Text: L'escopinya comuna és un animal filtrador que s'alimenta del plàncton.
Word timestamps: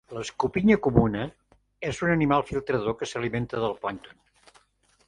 L'escopinya 0.17 0.77
comuna 0.87 1.27
és 1.91 2.01
un 2.07 2.15
animal 2.15 2.47
filtrador 2.49 2.97
que 3.03 3.11
s'alimenta 3.13 3.65
del 3.67 3.79
plàncton. 3.87 4.61